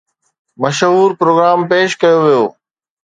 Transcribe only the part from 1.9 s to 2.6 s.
ڪيو ويو